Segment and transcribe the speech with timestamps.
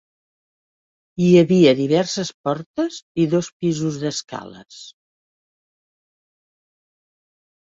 [1.25, 4.81] Hi havia diverses portes i dos pisos d'escales.